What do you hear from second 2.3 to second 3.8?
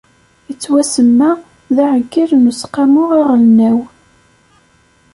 n Useqqamu aɣelnaw.